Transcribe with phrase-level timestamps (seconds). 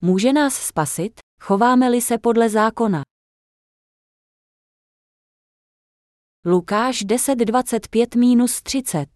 [0.00, 3.02] může nás spasit, chováme-li se podle zákona.
[6.46, 9.06] Lukáš 10.25-30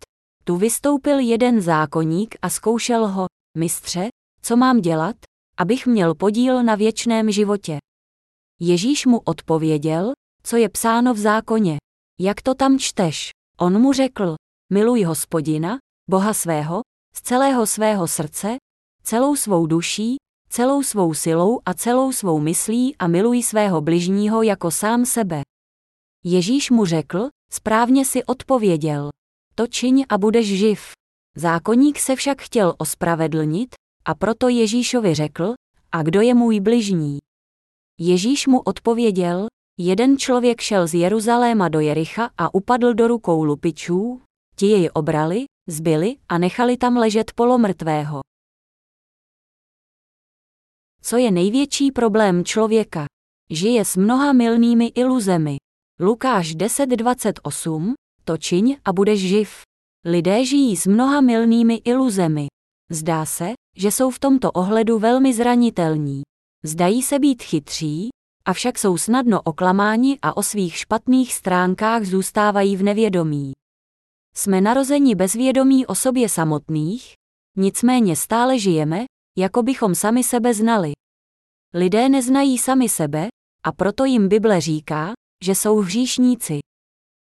[0.44, 3.26] Tu vystoupil jeden zákonník a zkoušel ho,
[3.58, 4.08] mistře,
[4.42, 5.16] co mám dělat,
[5.56, 7.78] abych měl podíl na věčném životě.
[8.60, 10.12] Ježíš mu odpověděl,
[10.42, 11.76] co je psáno v zákoně.
[12.20, 13.30] Jak to tam čteš?
[13.58, 14.34] On mu řekl,
[14.72, 15.78] miluj hospodina,
[16.10, 16.80] Boha svého,
[17.16, 18.56] z celého svého srdce,
[19.02, 20.16] celou svou duší,
[20.54, 25.42] celou svou silou a celou svou myslí a miluj svého bližního jako sám sebe.
[26.24, 29.08] Ježíš mu řekl, správně si odpověděl.
[29.54, 30.80] To čiň a budeš živ.
[31.36, 35.54] Zákonník se však chtěl ospravedlnit, a proto Ježíšovi řekl,
[35.92, 37.18] a kdo je můj bližní?
[38.00, 39.46] Ježíš mu odpověděl,
[39.78, 44.20] jeden člověk šel z Jeruzaléma do Jericha a upadl do rukou lupičů,
[44.56, 48.23] ti jej obrali, zbyli a nechali tam ležet polomrtvého.
[51.06, 53.06] Co je největší problém člověka?
[53.50, 55.56] Žije s mnoha milnými iluzemi.
[56.00, 57.92] Lukáš 10.28,
[58.24, 59.50] to čiň a budeš živ.
[60.04, 62.46] Lidé žijí s mnoha milnými iluzemi.
[62.90, 66.22] Zdá se, že jsou v tomto ohledu velmi zranitelní.
[66.64, 68.08] Zdají se být chytří,
[68.44, 73.52] avšak jsou snadno oklamáni a o svých špatných stránkách zůstávají v nevědomí.
[74.36, 77.12] Jsme narozeni bez vědomí o sobě samotných,
[77.56, 79.04] nicméně stále žijeme,
[79.38, 80.92] jako bychom sami sebe znali.
[81.74, 83.28] Lidé neznají sami sebe,
[83.64, 85.12] a proto jim Bible říká,
[85.44, 86.58] že jsou hříšníci.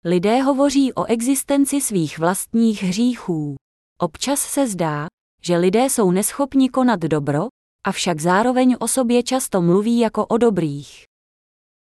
[0.06, 3.56] Lidé hovoří o existenci svých vlastních hříchů.
[4.00, 5.08] Občas se zdá,
[5.42, 7.48] že lidé jsou neschopni konat dobro,
[7.86, 11.04] avšak zároveň o sobě často mluví jako o dobrých.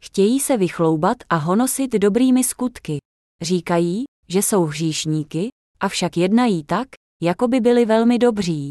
[0.04, 2.98] Chtějí se vychloubat a honosit dobrými skutky.
[3.42, 5.48] Říkají, že jsou hříšníky,
[5.80, 6.88] avšak jednají tak,
[7.22, 8.70] jako by byli velmi dobří.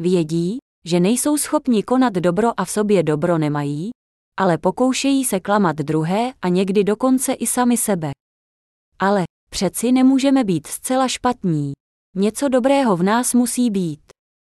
[0.00, 3.90] Vědí, že nejsou schopni konat dobro a v sobě dobro nemají,
[4.36, 8.10] ale pokoušejí se klamat druhé a někdy dokonce i sami sebe.
[8.98, 11.72] Ale přeci nemůžeme být zcela špatní.
[12.16, 14.00] Něco dobrého v nás musí být.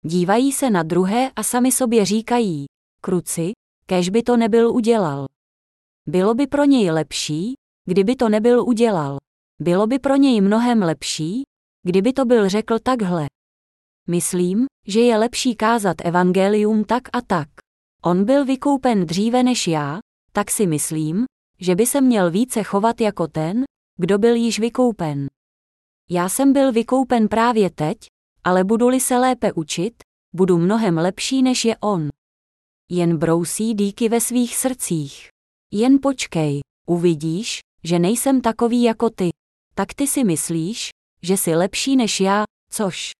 [0.05, 2.65] Dívají se na druhé a sami sobě říkají,
[3.01, 3.51] kruci,
[3.85, 5.25] kež by to nebyl udělal.
[6.07, 7.53] Bylo by pro něj lepší,
[7.87, 9.17] kdyby to nebyl udělal.
[9.61, 11.43] Bylo by pro něj mnohem lepší,
[11.83, 13.27] kdyby to byl řekl takhle.
[14.07, 17.49] Myslím, že je lepší kázat evangelium tak a tak.
[18.03, 19.99] On byl vykoupen dříve než já,
[20.31, 21.25] tak si myslím,
[21.59, 23.63] že by se měl více chovat jako ten,
[23.97, 25.27] kdo byl již vykoupen.
[26.09, 27.97] Já jsem byl vykoupen právě teď,
[28.43, 29.93] ale budu-li se lépe učit,
[30.35, 32.09] budu mnohem lepší než je on.
[32.89, 35.27] Jen brousí díky ve svých srdcích.
[35.71, 39.29] Jen počkej, uvidíš, že nejsem takový jako ty.
[39.75, 40.89] Tak ty si myslíš,
[41.23, 43.11] že jsi lepší než já, což.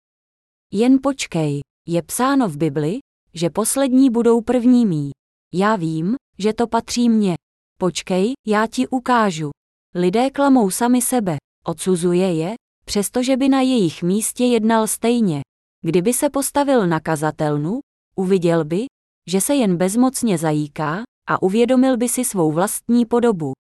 [0.74, 3.00] Jen počkej, je psáno v Bibli,
[3.34, 5.10] že poslední budou prvními.
[5.54, 7.36] Já vím, že to patří mně.
[7.80, 9.50] Počkej, já ti ukážu.
[9.96, 12.54] Lidé klamou sami sebe, odsuzuje je,
[12.86, 15.42] přestože by na jejich místě jednal stejně.
[15.82, 17.80] Kdyby se postavil na kazatelnu,
[18.16, 18.86] uviděl by,
[19.30, 23.52] že se jen bezmocně zajíká a uvědomil by si svou vlastní podobu.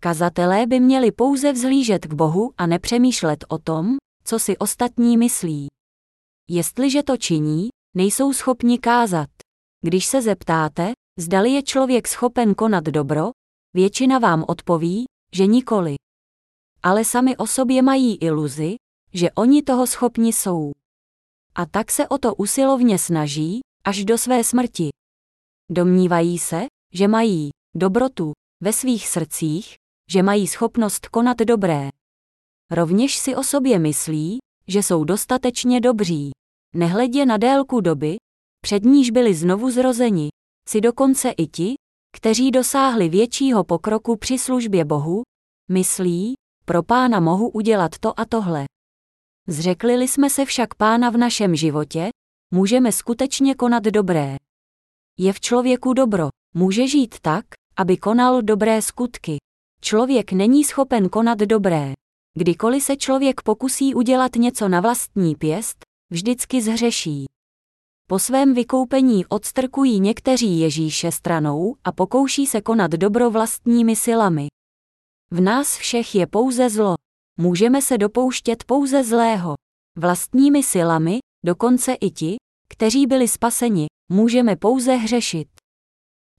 [0.00, 5.68] Kazatelé by měli pouze vzhlížet k Bohu a nepřemýšlet o tom, co si ostatní myslí.
[6.50, 9.28] Jestliže to činí, nejsou schopni kázat.
[9.84, 13.30] Když se zeptáte, zdali je člověk schopen konat dobro,
[13.74, 15.94] většina vám odpoví, že nikoli.
[16.82, 18.76] Ale sami o sobě mají iluzi,
[19.12, 20.72] že oni toho schopni jsou.
[21.54, 24.88] A tak se o to usilovně snaží, až do své smrti.
[25.70, 29.74] Domnívají se, že mají dobrotu ve svých srdcích,
[30.10, 31.88] že mají schopnost konat dobré.
[32.70, 36.30] Rovněž si o sobě myslí, že jsou dostatečně dobří.
[36.74, 38.16] Nehledě na délku doby,
[38.60, 40.28] před níž byli znovu zrozeni,
[40.68, 41.74] si dokonce i ti,
[42.16, 45.22] kteří dosáhli většího pokroku při službě Bohu,
[45.70, 46.34] myslí,
[46.64, 48.64] pro pána mohu udělat to a tohle.
[49.48, 52.08] Zřekli jsme se však pána v našem životě,
[52.54, 54.36] můžeme skutečně konat dobré.
[55.18, 57.44] Je v člověku dobro, může žít tak,
[57.76, 59.36] aby konal dobré skutky.
[59.80, 61.92] Člověk není schopen konat dobré.
[62.38, 65.78] Kdykoliv se člověk pokusí udělat něco na vlastní pěst,
[66.10, 67.24] vždycky zhřeší.
[68.08, 74.46] Po svém vykoupení odstrkují někteří Ježíše stranou a pokouší se konat dobro vlastními silami.
[75.30, 76.94] V nás všech je pouze zlo.
[77.38, 79.54] Můžeme se dopouštět pouze zlého.
[79.98, 82.36] Vlastními silami, dokonce i ti,
[82.72, 85.48] kteří byli spaseni, můžeme pouze hřešit.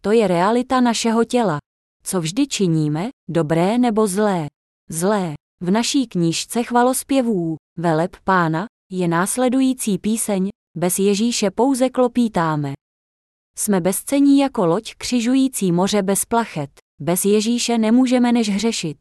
[0.02, 1.58] To je realita našeho těla.
[2.04, 4.48] Co vždy činíme, dobré nebo zlé.
[4.90, 5.34] Zlé.
[5.62, 12.74] V naší knížce chvalospěvů, veleb pána, je následující píseň, bez Ježíše pouze klopítáme.
[13.58, 16.70] Jsme bezcení jako loď křižující moře bez plachet.
[17.02, 18.98] Bez Ježíše nemůžeme než hřešit.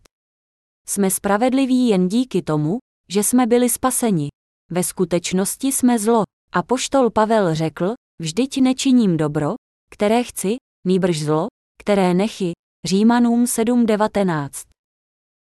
[0.88, 4.28] Jsme spravedliví jen díky tomu, že jsme byli spaseni.
[4.70, 6.22] Ve skutečnosti jsme zlo.
[6.52, 9.54] A poštol Pavel řekl, vždyť nečiním dobro,
[9.90, 10.56] které chci,
[10.86, 11.46] nýbrž zlo,
[11.80, 12.52] které nechy.
[12.86, 14.75] Římanům 7.19.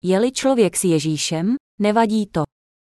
[0.03, 2.43] Je-li člověk s Ježíšem, nevadí to.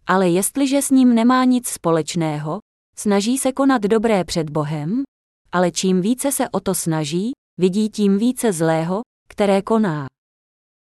[0.07, 2.59] Ale jestliže s ním nemá nic společného,
[2.95, 5.03] snaží se konat dobré před Bohem,
[5.51, 10.07] ale čím více se o to snaží, vidí tím více zlého, které koná.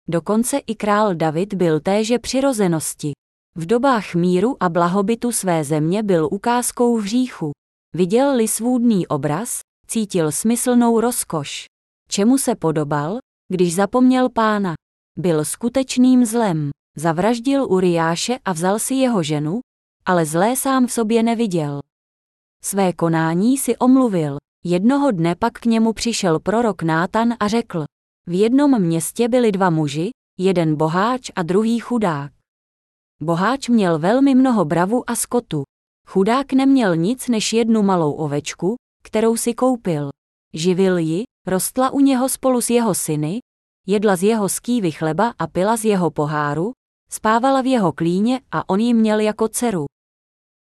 [0.07, 3.11] Dokonce i král David byl téže přirozenosti.
[3.55, 7.51] V dobách míru a blahobytu své země byl ukázkou v říchu.
[7.95, 11.65] Viděl-li svůdný obraz, cítil smyslnou rozkoš.
[12.09, 13.17] Čemu se podobal,
[13.49, 14.73] když zapomněl pána?
[15.17, 16.69] Byl skutečným zlem.
[16.97, 19.59] Zavraždil Uriáše a vzal si jeho ženu,
[20.05, 21.81] ale zlé sám v sobě neviděl.
[22.63, 24.37] Své konání si omluvil.
[24.65, 27.85] Jednoho dne pak k němu přišel prorok Nátan a řekl,
[28.27, 30.09] v jednom městě byli dva muži,
[30.39, 32.31] jeden boháč a druhý chudák.
[33.21, 35.63] Boháč měl velmi mnoho bravu a skotu.
[36.07, 40.09] Chudák neměl nic než jednu malou ovečku, kterou si koupil.
[40.53, 43.39] Živil ji, rostla u něho spolu s jeho syny,
[43.87, 46.71] jedla z jeho skývy chleba a pila z jeho poháru,
[47.09, 49.85] spávala v jeho klíně a on ji měl jako dceru.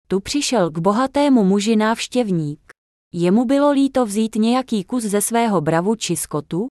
[0.09, 2.73] Tu přišel k bohatému muži návštěvník.
[3.15, 6.67] Jemu bylo líto vzít nějaký kus ze svého bravu či skotu,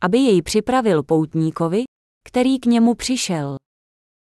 [0.00, 1.84] aby jej připravil poutníkovi,
[2.26, 3.56] který k němu přišel.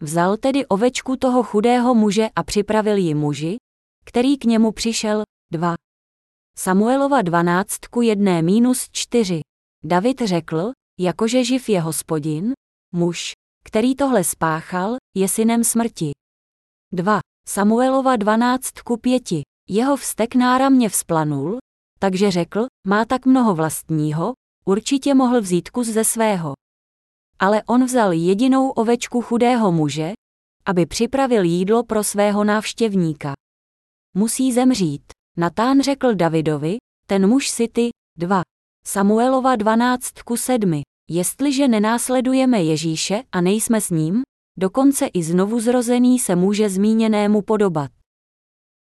[0.01, 3.57] Vzal tedy ovečku toho chudého muže a připravil ji muži,
[4.05, 5.23] který k němu přišel,
[5.53, 5.75] dva.
[6.57, 9.41] Samuelova 12 ku 1 minus 4.
[9.83, 12.53] David řekl, jakože živ je hospodin,
[12.91, 13.31] muž,
[13.65, 16.11] který tohle spáchal, je synem smrti.
[16.93, 17.19] 2.
[17.47, 19.23] Samuelova 12 ku 5.
[19.69, 21.57] Jeho vztek náramně vzplanul,
[21.99, 24.33] takže řekl, má tak mnoho vlastního,
[24.65, 26.53] určitě mohl vzít kus ze svého.
[27.39, 30.13] Ale on vzal jedinou ovečku chudého muže,
[30.65, 33.33] aby připravil jídlo pro svého návštěvníka.
[34.13, 35.03] Musí zemřít.
[35.37, 38.41] Natán řekl Davidovi, ten muž si ty, dva.
[38.87, 40.81] Samuelova 12 ku 7.
[41.09, 44.21] Jestliže nenásledujeme Ježíše a nejsme s ním,
[44.57, 47.91] dokonce i znovu zrozený se může zmíněnému podobat.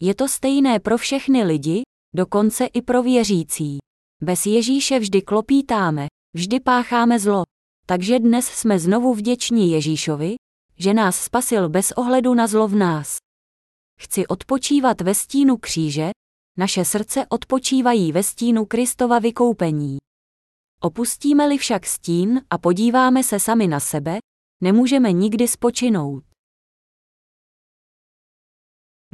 [0.01, 1.83] Je to stejné pro všechny lidi,
[2.15, 3.79] dokonce i pro věřící.
[4.23, 7.43] Bez Ježíše vždy klopítáme, vždy pácháme zlo.
[7.87, 10.35] Takže dnes jsme znovu vděční Ježíšovi,
[10.79, 13.17] že nás spasil bez ohledu na zlo v nás.
[14.01, 16.11] Chci odpočívat ve stínu kříže,
[16.59, 19.99] naše srdce odpočívají ve stínu Kristova vykoupení.
[20.81, 24.19] Opustíme-li však stín a podíváme se sami na sebe,
[24.61, 26.25] nemůžeme nikdy spočinout.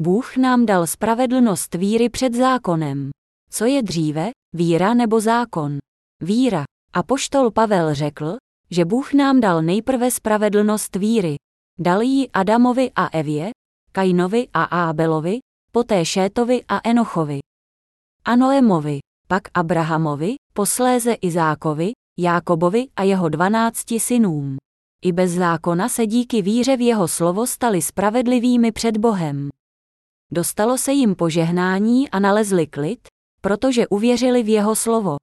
[0.01, 3.11] Bůh nám dal spravedlnost víry před zákonem.
[3.51, 5.79] Co je dříve, víra nebo zákon?
[6.23, 6.65] Víra.
[6.93, 8.37] A poštol Pavel řekl,
[8.71, 11.37] že Bůh nám dal nejprve spravedlnost víry.
[11.79, 13.51] Dal ji Adamovi a Evě,
[13.93, 15.39] Kainovi a Ábelovi,
[15.73, 17.39] poté Šétovi a Enochovi.
[18.25, 18.99] A Noemovi,
[19.29, 24.57] pak Abrahamovi, posléze Izákovi, Jákobovi a jeho dvanácti synům.
[25.05, 29.49] I bez zákona se díky víře v jeho slovo stali spravedlivými před Bohem.
[30.33, 33.09] Dostalo se jim požehnání a nalezli klid,
[33.41, 35.17] protože uvěřili v jeho slovo.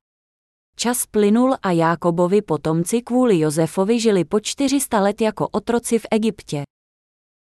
[0.76, 6.64] Čas plynul a Jákobovi potomci kvůli Josefovi žili po 400 let jako otroci v Egyptě.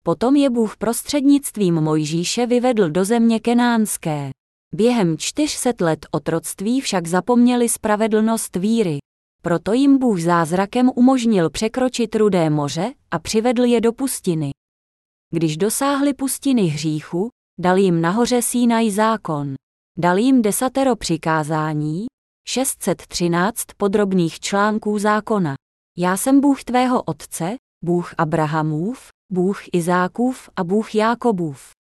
[0.06, 4.30] Potom je Bůh prostřednictvím Mojžíše vyvedl do země kenánské.
[4.76, 8.98] Během 400 let otroctví však zapomněli spravedlnost víry.
[9.42, 14.52] Proto jim Bůh zázrakem umožnil překročit rudé moře a přivedl je do pustiny.
[15.34, 17.30] Když dosáhli pustiny hříchu,
[17.60, 19.54] dal jim nahoře Sínaj zákon.
[19.98, 22.06] Dal jim desatero přikázání,
[22.48, 25.56] 613 podrobných článků zákona.
[25.98, 31.72] Já jsem Bůh tvého otce, Bůh Abrahamův, Bůh Izákův a Bůh Jákobův.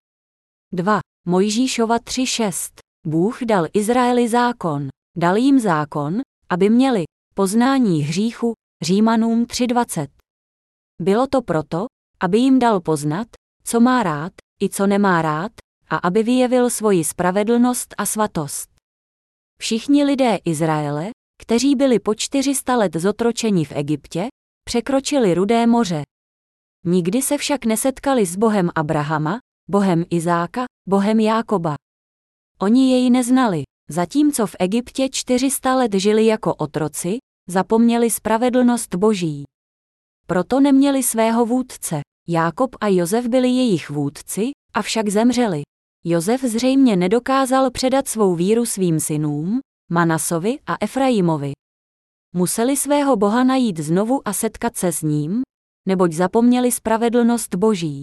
[0.74, 1.00] 2.
[1.28, 2.72] Mojžíšova 3.6.
[3.08, 4.88] Bůh dal Izraeli zákon.
[5.18, 7.04] Dal jim zákon, aby měli
[7.36, 10.08] poznání hříchu, Římanům 3.20.
[11.02, 11.86] Bylo to proto,
[12.20, 13.28] aby jim dal poznat,
[13.64, 15.52] co má rád i co nemá rád,
[15.90, 18.70] a aby vyjevil svoji spravedlnost a svatost.
[19.60, 21.10] Všichni lidé Izraele,
[21.42, 24.28] kteří byli po 400 let zotročeni v Egyptě,
[24.66, 26.04] překročili Rudé moře.
[26.86, 31.76] Nikdy se však nesetkali s Bohem Abrahama, Bohem Izáka, Bohem Jákoba.
[32.60, 37.18] Oni jej neznali, zatímco v Egyptě 400 let žili jako otroci,
[37.50, 39.44] zapomněli spravedlnost Boží.
[40.28, 42.02] Proto neměli svého vůdce.
[42.28, 45.62] Jákob a Josef byli jejich vůdci, avšak zemřeli.
[46.06, 49.60] Josef zřejmě nedokázal předat svou víru svým synům,
[49.92, 51.52] Manasovi a Efraimovi.
[52.36, 55.42] Museli svého Boha najít znovu a setkat se s ním,
[55.86, 58.02] neboť zapomněli spravedlnost Boží.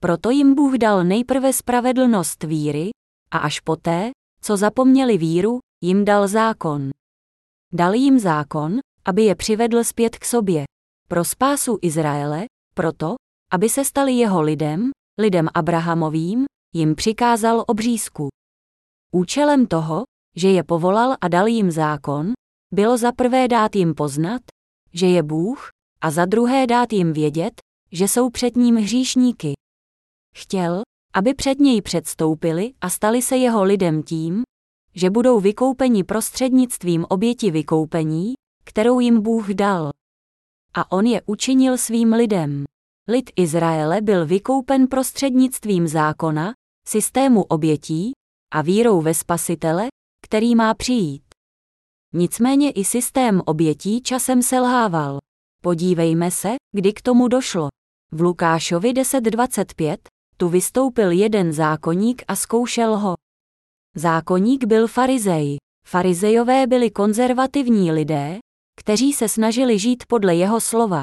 [0.00, 2.90] Proto jim Bůh dal nejprve spravedlnost víry,
[3.30, 6.90] a až poté, co zapomněli víru, jim dal zákon.
[7.72, 10.64] Dal jim zákon, aby je přivedl zpět k sobě.
[11.08, 13.14] Pro spásu Izraele, proto,
[13.52, 18.28] aby se stali jeho lidem, lidem Abrahamovým, jim přikázal obřízku.
[19.14, 20.02] Účelem toho,
[20.36, 22.32] že je povolal a dal jim zákon,
[22.74, 24.42] bylo za prvé dát jim poznat,
[24.92, 27.60] že je Bůh, a za druhé dát jim vědět,
[27.92, 29.52] že jsou před ním hříšníky.
[30.34, 30.82] Chtěl,
[31.14, 34.42] aby před něj předstoupili a stali se jeho lidem tím,
[34.94, 39.90] že budou vykoupeni prostřednictvím oběti vykoupení, kterou jim Bůh dal.
[40.74, 42.64] A on je učinil svým lidem.
[43.08, 46.52] Lid Izraele byl vykoupen prostřednictvím zákona,
[46.88, 48.12] systému obětí
[48.54, 49.88] a vírou ve Spasitele,
[50.24, 51.22] který má přijít.
[52.14, 55.18] Nicméně i systém obětí časem selhával.
[55.62, 57.68] Podívejme se, kdy k tomu došlo.
[58.12, 59.96] V Lukášovi 10.25
[60.36, 63.14] tu vystoupil jeden zákonník a zkoušel ho.
[63.96, 65.56] Zákonník byl farizej.
[65.86, 68.38] Farizejové byli konzervativní lidé,
[68.80, 71.02] kteří se snažili žít podle jeho slova.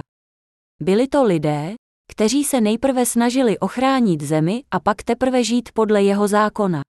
[0.81, 1.75] Byli to lidé,
[2.11, 6.81] kteří se nejprve snažili ochránit zemi a pak teprve žít podle jeho zákona.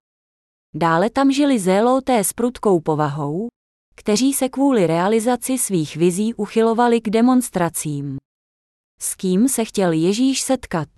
[0.75, 3.49] Dále tam žili zéloté s prudkou povahou,
[3.96, 8.16] kteří se kvůli realizaci svých vizí uchylovali k demonstracím.
[9.00, 10.88] S kým se chtěl Ježíš setkat?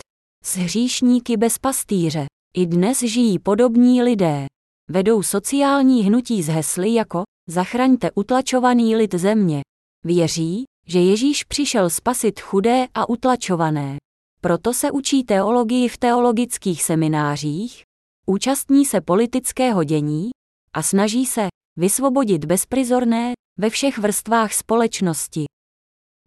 [0.45, 2.27] S hříšníky bez pastýře.
[2.57, 4.47] I dnes žijí podobní lidé.
[4.91, 9.61] Vedou sociální hnutí z hesly jako Zachraňte utlačovaný lid země.
[10.05, 13.97] Věří, že Ježíš přišel spasit chudé a utlačované.
[14.41, 17.83] Proto se učí teologii v teologických seminářích,
[18.27, 20.31] účastní se politického dění
[20.73, 21.49] a snaží se
[21.79, 25.45] vysvobodit bezprizorné ve všech vrstvách společnosti.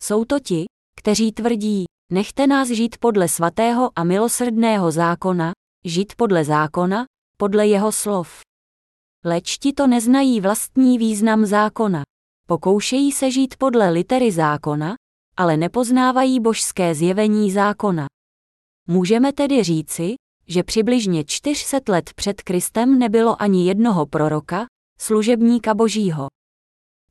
[0.04, 0.66] Jsou to ti,
[0.98, 5.52] kteří tvrdí, nechte nás žít podle svatého a milosrdného zákona,
[5.86, 7.06] žít podle zákona,
[7.38, 8.42] podle jeho slov.
[9.26, 12.04] Leč ti to neznají vlastní význam zákona.
[12.48, 14.96] Pokoušejí se žít podle litery zákona,
[15.38, 18.06] ale nepoznávají božské zjevení zákona.
[18.88, 20.16] Můžeme tedy říci,
[20.48, 24.66] že přibližně 400 let před Kristem nebylo ani jednoho proroka,
[25.02, 26.28] služebníka božího.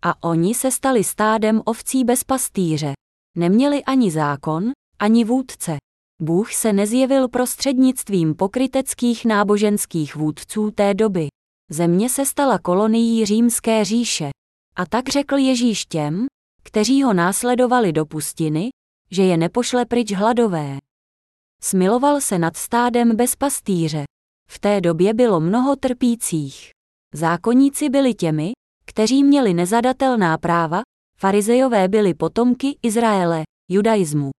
[0.02, 2.92] A oni se stali stádem ovcí bez pastýře.
[3.36, 5.76] Neměli ani zákon, ani vůdce.
[6.22, 11.28] Bůh se nezjevil prostřednictvím pokryteckých náboženských vůdců té doby.
[11.70, 14.30] Země se stala kolonií římské říše.
[14.76, 16.26] A tak řekl Ježíš těm,
[16.62, 18.68] kteří ho následovali do pustiny,
[19.10, 20.78] že je nepošle pryč hladové.
[21.62, 24.04] Smiloval se nad stádem bez pastýře.
[24.50, 26.79] V té době bylo mnoho trpících.
[27.14, 28.52] Zákonníci byli těmi,
[28.84, 30.82] kteří měli nezadatelná práva,
[31.18, 34.30] farizejové byli potomky Izraele, judaismu.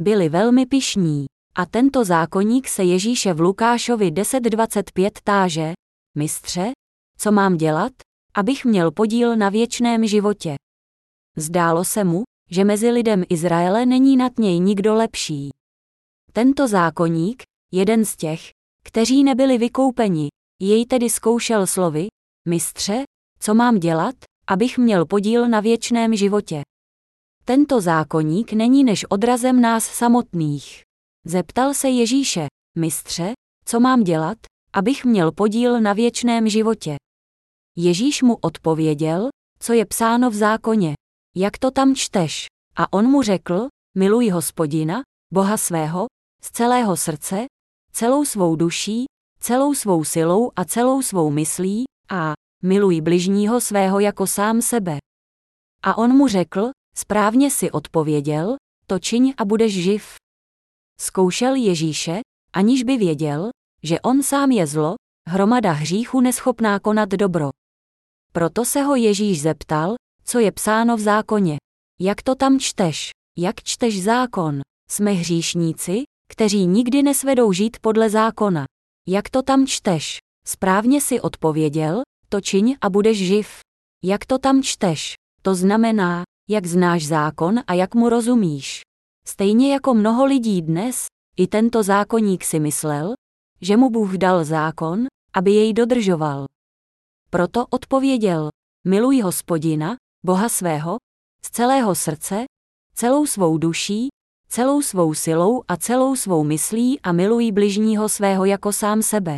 [0.00, 1.26] Byli velmi pišní.
[1.54, 5.72] A tento zákonník se Ježíše v Lukášovi 10.25 táže,
[6.14, 6.72] mistře,
[7.18, 7.92] co mám dělat,
[8.34, 10.54] abych měl podíl na věčném životě.
[11.36, 15.50] Zdálo se mu, že mezi lidem Izraele není nad něj nikdo lepší.
[16.32, 18.40] Tento zákonník, jeden z těch,
[18.84, 20.28] kteří nebyli vykoupeni,
[20.60, 22.08] jej tedy zkoušel slovy,
[22.48, 23.02] mistře,
[23.40, 24.14] co mám dělat,
[24.46, 26.62] abych měl podíl na věčném životě.
[27.44, 30.82] Tento zákonník není než odrazem nás samotných.
[31.24, 32.46] Zeptal se Ježíše,
[32.78, 33.32] mistře,
[33.64, 34.38] co mám dělat,
[34.72, 36.96] abych měl podíl na věčném životě.
[37.76, 40.94] Ježíš mu odpověděl, co je psáno v zákoně,
[41.36, 42.46] jak to tam čteš.
[42.76, 46.06] A on mu řekl, miluj hospodina, Boha svého,
[46.42, 47.46] z celého srdce,
[47.92, 49.04] celou svou duší,
[49.46, 54.98] celou svou silou a celou svou myslí, a miluj bližního svého jako sám sebe.
[55.82, 60.14] A on mu řekl, správně si odpověděl, to čiň a budeš živ.
[61.00, 62.20] Zkoušel Ježíše,
[62.52, 63.50] aniž by věděl,
[63.82, 64.94] že on sám je zlo,
[65.28, 67.50] hromada hříchu neschopná konat dobro.
[68.32, 71.56] Proto se ho Ježíš zeptal, co je psáno v zákoně.
[72.00, 73.10] Jak to tam čteš?
[73.38, 74.60] Jak čteš zákon?
[74.90, 78.64] Jsme hříšníci, kteří nikdy nesvedou žít podle zákona.
[79.08, 80.18] Jak to tam čteš?
[80.46, 83.48] Správně si odpověděl, to čiň a budeš živ.
[84.04, 85.14] Jak to tam čteš?
[85.42, 88.80] To znamená, jak znáš zákon a jak mu rozumíš.
[89.26, 93.14] Stejně jako mnoho lidí dnes, i tento zákonník si myslel,
[93.60, 96.44] že mu Bůh dal zákon, aby jej dodržoval.
[97.30, 98.48] Proto odpověděl,
[98.86, 100.96] miluj hospodina, Boha svého,
[101.44, 102.44] z celého srdce,
[102.94, 104.08] celou svou duší,
[104.48, 109.36] celou svou silou a celou svou myslí a miluj bližního svého jako sám sebe.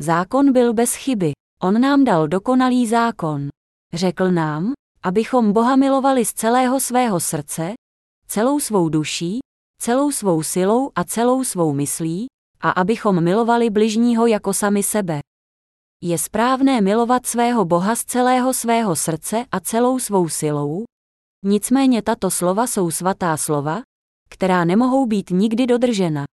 [0.00, 1.32] Zákon byl bez chyby.
[1.62, 3.48] On nám dal dokonalý zákon.
[3.94, 7.74] Řekl nám, abychom Boha milovali z celého svého srdce,
[8.28, 9.38] celou svou duší,
[9.80, 12.26] celou svou silou a celou svou myslí,
[12.60, 15.20] a abychom milovali bližního jako sami sebe.
[16.02, 20.84] Je správné milovat svého Boha z celého svého srdce a celou svou silou?
[21.44, 23.82] Nicméně tato slova jsou svatá slova,
[24.28, 26.24] která nemohou být nikdy dodržena.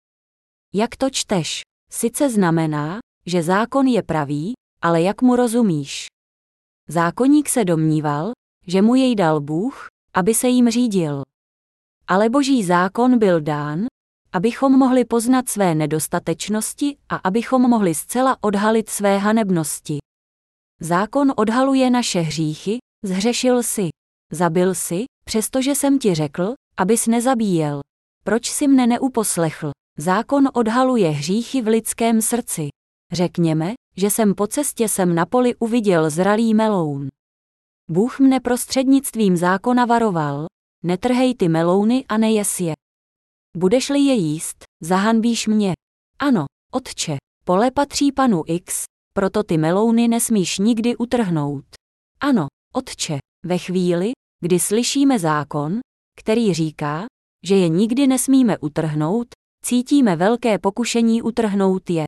[0.73, 1.61] Jak to čteš?
[1.91, 6.05] Sice znamená, že zákon je pravý, ale jak mu rozumíš?
[6.89, 8.31] Zákonník se domníval,
[8.67, 11.21] že mu jej dal Bůh, aby se jim řídil.
[12.07, 13.85] Ale boží zákon byl dán,
[14.33, 19.97] abychom mohli poznat své nedostatečnosti a abychom mohli zcela odhalit své hanebnosti.
[20.81, 23.89] Zákon odhaluje naše hříchy, zhřešil si,
[24.31, 27.81] zabil si, přestože jsem ti řekl, abys nezabíjel.
[28.23, 29.71] Proč si mne neuposlechl?
[29.97, 32.67] Zákon odhaluje hříchy v lidském srdci.
[33.11, 37.07] Řekněme, že jsem po cestě sem na poli uviděl zralý meloun.
[37.89, 40.45] Bůh mne prostřednictvím zákona varoval,
[40.83, 42.73] netrhej ty melouny a nejes je.
[43.57, 45.73] Budeš-li je jíst, zahanbíš mě.
[46.19, 51.65] Ano, otče, pole patří panu X, proto ty melouny nesmíš nikdy utrhnout.
[52.19, 54.11] Ano, otče, ve chvíli,
[54.41, 55.79] kdy slyšíme zákon,
[56.15, 57.05] který říká,
[57.43, 59.27] že je nikdy nesmíme utrhnout,
[59.65, 62.05] cítíme velké pokušení utrhnout je.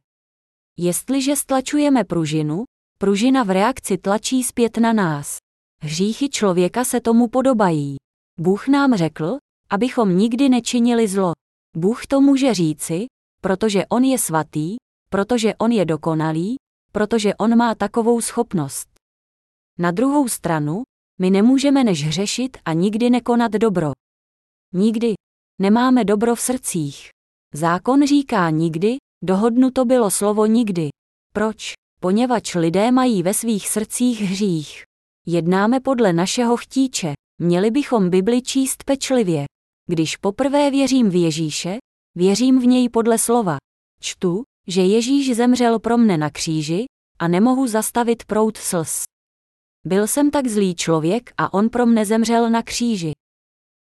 [0.78, 2.64] Jestliže stlačujeme pružinu,
[2.98, 5.38] pružina v reakci tlačí zpět na nás.
[5.82, 7.96] Hříchy člověka se tomu podobají.
[8.40, 9.38] Bůh nám řekl,
[9.70, 11.34] abychom nikdy nečinili zlo.
[11.78, 13.06] Bůh to může říci,
[13.42, 14.76] protože On je svatý,
[15.10, 16.56] protože On je dokonalý,
[16.92, 18.88] protože On má takovou schopnost.
[19.80, 20.84] Na druhou stranu,
[21.22, 23.92] my nemůžeme než hřešit a nikdy nekonat dobro.
[24.74, 25.14] Nikdy.
[25.62, 27.10] Nemáme dobro v srdcích.
[27.54, 30.90] Zákon říká nikdy, dohodnuto bylo slovo nikdy.
[31.34, 31.74] Proč?
[32.00, 34.84] Poněvadž lidé mají ve svých srdcích hřích.
[35.26, 37.14] Jednáme podle našeho chtíče.
[37.42, 39.46] Měli bychom Bibli číst pečlivě.
[39.90, 41.78] Když poprvé věřím v Ježíše,
[42.16, 43.58] věřím v něj podle slova.
[44.02, 46.86] Čtu, že Ježíš zemřel pro mne na kříži
[47.20, 49.04] a nemohu zastavit prout slz.
[49.86, 53.12] Byl jsem tak zlý člověk a on pro mne zemřel na kříži.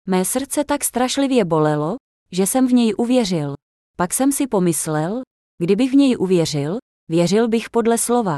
[0.09, 1.97] Mé srdce tak strašlivě bolelo,
[2.33, 3.55] že jsem v něj uvěřil.
[3.97, 5.23] Pak jsem si pomyslel,
[5.59, 8.37] kdybych v něj uvěřil, věřil bych podle slova.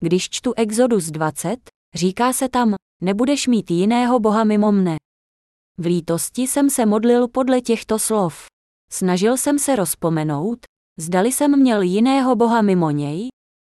[0.00, 1.56] Když čtu Exodus 20,
[1.94, 4.96] říká se tam, nebudeš mít jiného boha mimo mne.
[5.78, 8.46] V lítosti jsem se modlil podle těchto slov.
[8.90, 10.58] Snažil jsem se rozpomenout,
[10.98, 13.28] zdali jsem měl jiného boha mimo něj,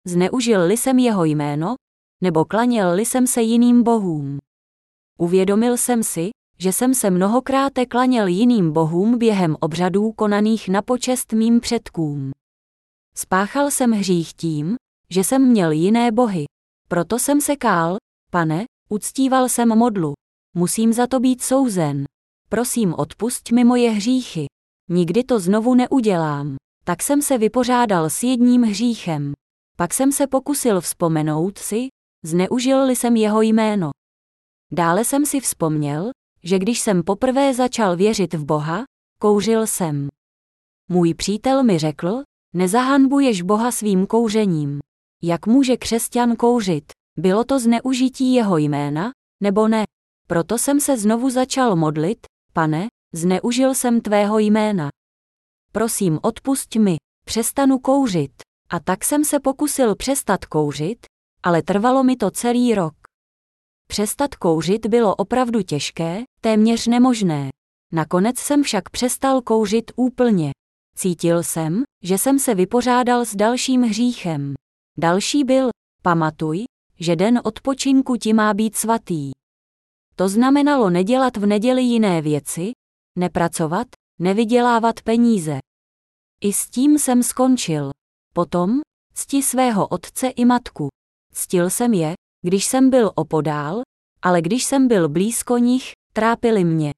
[0.07, 1.75] zneužil-li jsem jeho jméno,
[2.21, 4.37] nebo klaněl-li jsem se jiným bohům.
[5.19, 6.29] Uvědomil jsem si,
[6.59, 12.31] že jsem se mnohokrát klaněl jiným bohům během obřadů konaných na počest mým předkům.
[13.15, 14.75] Spáchal jsem hřích tím,
[15.09, 16.45] že jsem měl jiné bohy.
[16.87, 17.97] Proto jsem se kál,
[18.31, 20.13] pane, uctíval jsem modlu.
[20.55, 22.03] Musím za to být souzen.
[22.49, 24.45] Prosím odpusť mi moje hříchy.
[24.89, 26.55] Nikdy to znovu neudělám.
[26.83, 29.33] Tak jsem se vypořádal s jedním hříchem.
[29.77, 31.87] Pak jsem se pokusil vzpomenout si,
[32.25, 33.91] zneužil-li jsem jeho jméno.
[34.71, 36.11] Dále jsem si vzpomněl,
[36.43, 38.83] že když jsem poprvé začal věřit v Boha,
[39.19, 40.07] kouřil jsem.
[40.89, 42.23] Můj přítel mi řekl,
[42.55, 44.79] nezahanbuješ Boha svým kouřením.
[45.23, 46.91] Jak může křesťan kouřit?
[47.17, 49.11] Bylo to zneužití jeho jména,
[49.43, 49.83] nebo ne?
[50.27, 52.19] Proto jsem se znovu začal modlit,
[52.53, 54.89] pane, zneužil jsem tvého jména.
[55.71, 58.31] Prosím, odpusť mi, přestanu kouřit.
[58.69, 61.05] A tak jsem se pokusil přestat kouřit,
[61.43, 62.93] ale trvalo mi to celý rok.
[63.87, 67.49] Přestat kouřit bylo opravdu těžké, téměř nemožné.
[67.91, 70.51] Nakonec jsem však přestal kouřit úplně.
[70.95, 74.53] Cítil jsem, že jsem se vypořádal s dalším hříchem.
[74.97, 75.69] Další byl,
[76.01, 76.63] pamatuj,
[76.99, 79.31] že den odpočinku ti má být svatý.
[80.15, 82.71] To znamenalo nedělat v neděli jiné věci,
[83.19, 83.87] nepracovat,
[84.19, 85.59] nevydělávat peníze.
[86.41, 87.91] I s tím jsem skončil.
[88.33, 88.81] Potom,
[89.13, 90.89] cti svého otce i matku.
[91.31, 92.13] Ctil jsem je,
[92.45, 93.81] když jsem byl opodál,
[94.21, 96.91] ale když jsem byl blízko nich, trápili mě.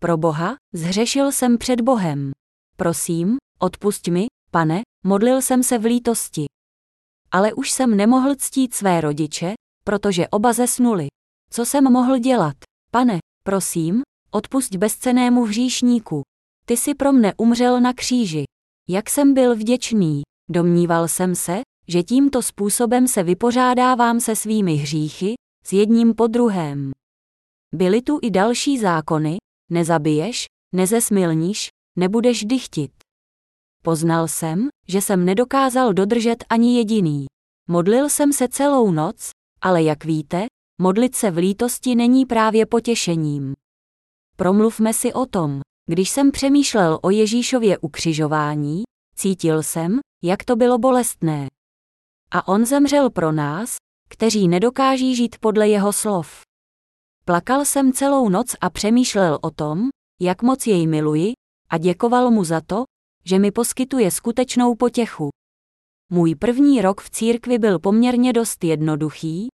[0.00, 2.32] Pro Boha, zhřešil jsem před Bohem.
[2.76, 6.46] Prosím, odpust mi, pane, modlil jsem se v lítosti.
[7.30, 11.06] Ale už jsem nemohl ctít své rodiče, protože oba zesnuli.
[11.50, 12.56] Co jsem mohl dělat?
[12.90, 16.22] Pane, prosím, odpust bezcenému hříšníku.
[16.64, 18.44] Ty si pro mne umřel na kříži.
[18.88, 25.34] Jak jsem byl vděčný, domníval jsem se, že tímto způsobem se vypořádávám se svými hříchy,
[25.64, 26.90] s jedním po druhém.
[27.74, 29.36] Byly tu i další zákony,
[29.70, 32.90] nezabiješ, nezesmilníš, nebudeš dychtit.
[33.82, 37.26] Poznal jsem, že jsem nedokázal dodržet ani jediný.
[37.68, 40.46] Modlil jsem se celou noc, ale jak víte,
[40.80, 43.54] modlit se v lítosti není právě potěšením.
[44.36, 45.60] Promluvme si o tom.
[45.86, 48.82] Když jsem přemýšlel o Ježíšově ukřižování,
[49.16, 51.48] cítil jsem, jak to bylo bolestné.
[52.30, 53.76] A on zemřel pro nás,
[54.08, 56.40] kteří nedokáží žít podle jeho slov.
[57.24, 59.88] Plakal jsem celou noc a přemýšlel o tom,
[60.20, 61.32] jak moc jej miluji,
[61.70, 62.84] a děkoval mu za to,
[63.24, 65.30] že mi poskytuje skutečnou potěchu.
[66.12, 69.48] Můj první rok v církvi byl poměrně dost jednoduchý,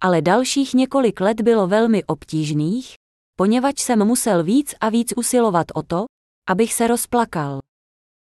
[0.00, 2.94] ale dalších několik let bylo velmi obtížných,
[3.36, 6.04] poněvadž jsem musel víc a víc usilovat o to,
[6.48, 7.60] abych se rozplakal.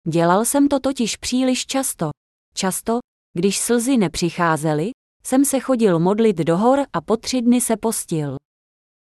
[0.08, 2.10] Dělal jsem to totiž příliš často.
[2.54, 2.98] Často,
[3.34, 4.90] když slzy nepřicházely,
[5.26, 8.36] jsem se chodil modlit do hor a po tři dny se postil.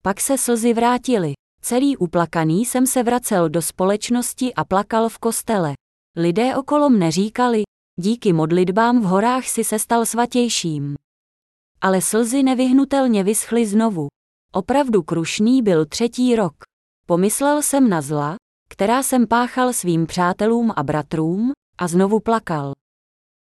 [0.03, 1.33] Pak se slzy vrátily.
[1.61, 5.73] Celý uplakaný jsem se vracel do společnosti a plakal v kostele.
[6.17, 7.63] Lidé okolo mne říkali,
[7.99, 10.95] díky modlitbám v horách si se stal svatějším.
[11.81, 14.07] Ale slzy nevyhnutelně vyschly znovu.
[14.53, 16.55] Opravdu krušný byl třetí rok.
[17.05, 18.35] Pomyslel jsem na zla,
[18.69, 22.73] která jsem páchal svým přátelům a bratrům, a znovu plakal.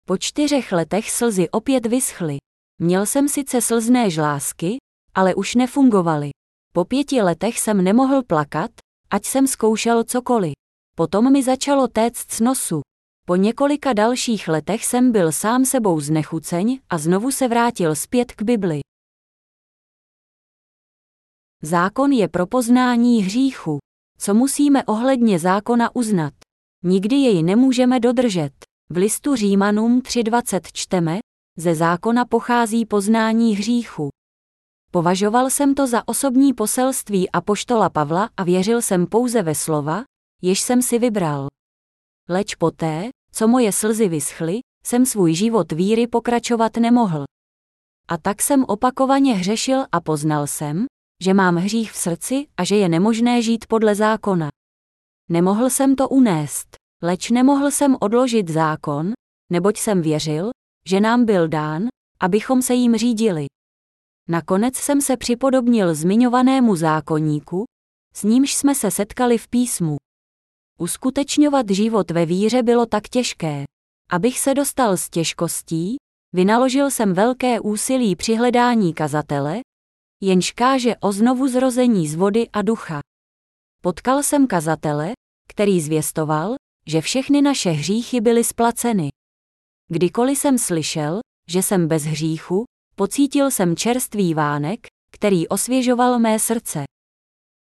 [0.08, 2.36] Po čtyřech letech slzy opět vyschly.
[2.80, 4.76] Měl jsem sice slzné žlásky,
[5.14, 6.30] ale už nefungovaly.
[6.74, 8.70] Po pěti letech jsem nemohl plakat,
[9.10, 10.52] ať jsem zkoušel cokoliv.
[10.96, 12.80] Potom mi začalo téct z nosu.
[13.26, 18.42] Po několika dalších letech jsem byl sám sebou znechuceň a znovu se vrátil zpět k
[18.42, 18.80] Bibli.
[21.62, 23.78] Zákon je pro poznání hříchu.
[24.18, 26.34] Co musíme ohledně zákona uznat?
[26.84, 28.67] Nikdy jej nemůžeme dodržet.
[28.90, 31.18] V listu Římanům 3.20 čteme,
[31.58, 34.08] ze zákona pochází poznání hříchu.
[34.90, 40.04] Považoval jsem to za osobní poselství apoštola Pavla a věřil jsem pouze ve slova,
[40.42, 41.46] jež jsem si vybral.
[42.28, 47.24] Leč poté, co moje slzy vyschly, jsem svůj život víry pokračovat nemohl.
[48.08, 50.86] A tak jsem opakovaně hřešil a poznal jsem,
[51.24, 54.48] že mám hřích v srdci a že je nemožné žít podle zákona.
[55.28, 59.12] Nemohl jsem to unést, leč nemohl jsem odložit zákon,
[59.52, 60.50] neboť jsem věřil,
[60.86, 61.88] že nám byl dán,
[62.20, 63.46] abychom se jim řídili.
[64.28, 67.64] Nakonec jsem se připodobnil zmiňovanému zákonníku,
[68.14, 69.96] s nímž jsme se setkali v písmu.
[70.78, 73.64] Uskutečňovat život ve víře bylo tak těžké.
[74.10, 75.96] Abych se dostal z těžkostí,
[76.32, 79.60] vynaložil jsem velké úsilí při hledání kazatele,
[80.22, 83.00] jenž káže o znovu zrození z vody a ducha.
[83.82, 85.12] Potkal jsem kazatele,
[85.48, 86.54] který zvěstoval,
[86.88, 89.08] že všechny naše hříchy byly splaceny.
[89.88, 91.20] Kdykoliv jsem slyšel,
[91.50, 92.64] že jsem bez hříchu,
[92.96, 96.84] pocítil jsem čerstvý vánek, který osvěžoval mé srdce.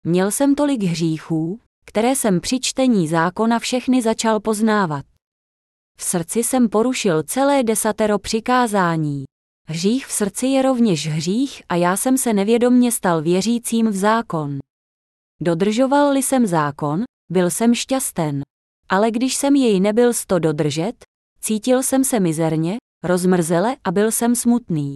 [0.06, 5.06] Měl jsem tolik hříchů, které jsem při čtení zákona všechny začal poznávat.
[5.98, 9.24] V srdci jsem porušil celé desatero přikázání.
[9.70, 14.60] Hřích v srdci je rovněž hřích a já jsem se nevědomně stal věřícím v zákon.
[15.42, 18.47] Dodržoval-li jsem zákon, byl jsem šťasten.
[18.90, 20.94] Ale když jsem jej nebyl sto dodržet,
[21.42, 24.96] cítil jsem se mizerně, rozmrzele a byl jsem smutný.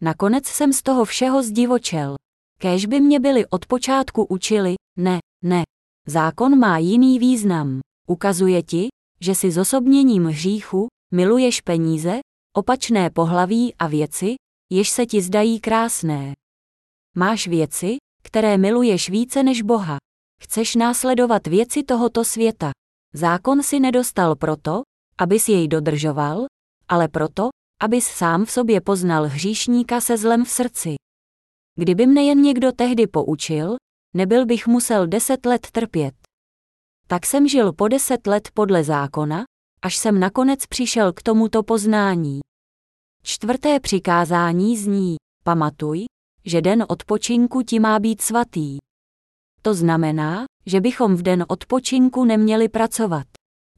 [0.00, 2.16] Nakonec jsem z toho všeho zdivočel.
[2.58, 5.62] Kéž by mě byli od počátku učili, ne, ne.
[6.06, 7.80] Zákon má jiný význam.
[8.08, 8.88] Ukazuje ti,
[9.20, 12.20] že si zosobněním hříchu, miluješ peníze,
[12.56, 14.34] opačné pohlaví a věci,
[14.72, 16.32] jež se ti zdají krásné.
[17.16, 19.96] Máš věci, které miluješ více než Boha.
[20.42, 22.70] Chceš následovat věci tohoto světa.
[23.14, 24.82] Zákon si nedostal proto,
[25.18, 26.46] abys jej dodržoval,
[26.88, 27.48] ale proto,
[27.80, 30.94] abys sám v sobě poznal hříšníka se zlem v srdci.
[31.78, 33.76] Kdyby mne jen někdo tehdy poučil,
[34.14, 36.14] nebyl bych musel deset let trpět.
[37.06, 39.44] Tak jsem žil po deset let podle zákona,
[39.82, 42.40] až jsem nakonec přišel k tomuto poznání.
[43.22, 46.04] Čtvrté přikázání zní, pamatuj,
[46.44, 48.78] že den odpočinku ti má být svatý.
[49.62, 53.26] To znamená, že bychom v den odpočinku neměli pracovat.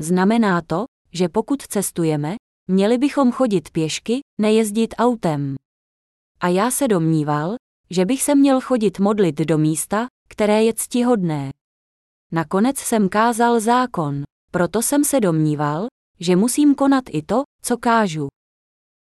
[0.01, 2.37] Znamená to, že pokud cestujeme,
[2.70, 5.57] měli bychom chodit pěšky, nejezdit autem.
[6.40, 7.57] A já se domníval,
[7.90, 11.51] že bych se měl chodit modlit do místa, které je ctihodné.
[12.33, 15.87] Nakonec jsem kázal zákon, proto jsem se domníval,
[16.20, 18.29] že musím konat i to, co kážu.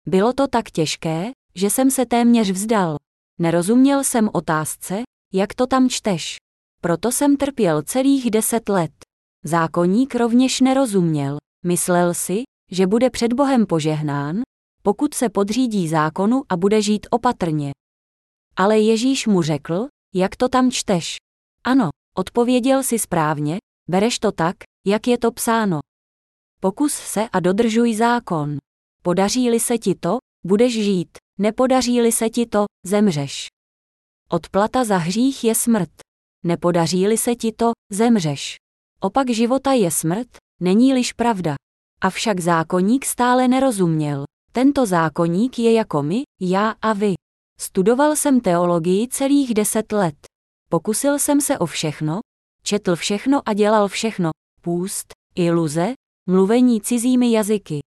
[0.07, 2.97] Bylo to tak těžké, že jsem se téměř vzdal.
[3.39, 6.37] Nerozuměl jsem otázce, jak to tam čteš.
[6.83, 8.91] Proto jsem trpěl celých deset let.
[9.43, 11.37] Zákonník rovněž nerozuměl.
[11.65, 14.41] Myslel si, že bude před Bohem požehnán,
[14.81, 17.71] pokud se podřídí zákonu a bude žít opatrně.
[18.55, 21.17] Ale Ježíš mu řekl, jak to tam čteš.
[21.63, 23.57] Ano, odpověděl si správně,
[23.89, 24.55] bereš to tak,
[24.87, 25.79] jak je to psáno.
[26.59, 28.57] Pokus se a dodržuj zákon.
[29.03, 31.17] Podaří-li se ti to, budeš žít.
[31.39, 33.47] Nepodaří-li se ti to, zemřeš.
[34.29, 35.89] Odplata za hřích je smrt.
[36.43, 38.55] Nepodaří-li se ti to, zemřeš.
[38.99, 40.27] Opak života je smrt,
[40.61, 41.55] není-liž pravda.
[42.01, 44.23] Avšak zákonník stále nerozuměl.
[44.51, 47.13] Tento zákonník je jako my, já a vy.
[47.59, 50.15] Studoval jsem teologii celých deset let.
[50.69, 52.19] Pokusil jsem se o všechno,
[52.63, 54.29] četl všechno a dělal všechno.
[54.61, 55.93] Půst, iluze,
[56.29, 57.79] mluvení cizími jazyky.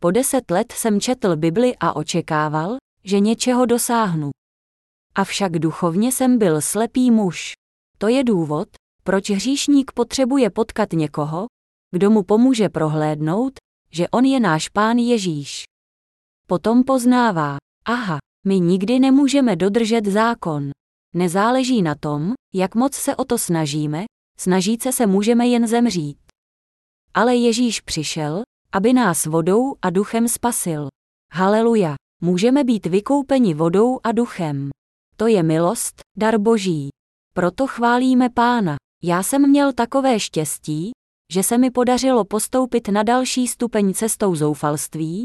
[0.00, 4.30] Po deset let jsem četl Bibli a očekával, že něčeho dosáhnu.
[5.14, 7.52] Avšak duchovně jsem byl slepý muž.
[8.00, 8.68] To je důvod,
[9.02, 11.46] proč hříšník potřebuje potkat někoho,
[11.90, 13.52] kdo mu pomůže prohlédnout,
[13.92, 15.64] že on je náš pán Ježíš.
[16.46, 20.70] Potom poznává, aha, my nikdy nemůžeme dodržet zákon.
[21.14, 24.04] Nezáleží na tom, jak moc se o to snažíme,
[24.38, 26.18] snažit se se můžeme jen zemřít.
[27.14, 30.88] Ale Ježíš přišel, aby nás vodou a duchem spasil.
[31.32, 31.94] Haleluja!
[32.22, 34.70] Můžeme být vykoupeni vodou a duchem.
[35.16, 36.88] To je milost, dar boží.
[37.34, 38.76] Proto chválíme pána.
[39.02, 40.90] Já jsem měl takové štěstí,
[41.32, 45.24] že se mi podařilo postoupit na další stupeň cestou zoufalství,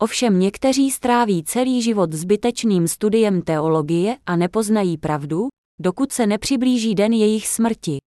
[0.00, 5.48] Ovšem někteří stráví celý život zbytečným studiem teologie a nepoznají pravdu,
[5.80, 7.98] dokud se nepřiblíží den jejich smrti.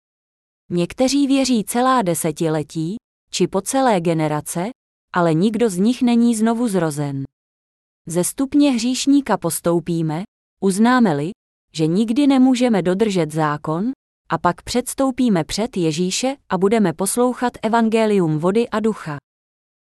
[0.70, 2.96] Někteří věří celá desetiletí,
[3.30, 4.70] či po celé generace,
[5.14, 7.24] ale nikdo z nich není znovu zrozen.
[8.06, 10.22] Ze stupně hříšníka postoupíme,
[10.62, 11.30] uznáme-li,
[11.74, 13.92] že nikdy nemůžeme dodržet zákon,
[14.30, 19.16] a pak předstoupíme před Ježíše a budeme poslouchat evangelium vody a ducha.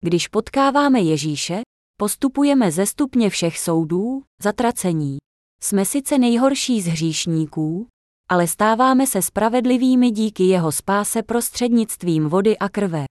[0.04, 1.60] Když potkáváme Ježíše,
[1.96, 5.18] postupujeme ze stupně všech soudů, zatracení.
[5.62, 7.87] Jsme sice nejhorší z hříšníků,
[8.28, 13.04] ale stáváme se spravedlivými díky jeho spáse prostřednictvím vody a krve.